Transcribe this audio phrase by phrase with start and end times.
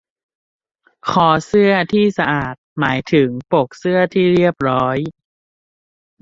[1.09, 4.97] คอเสื้อที่สะอาดหมายถึงปกเสื้อที่เรียบร้อย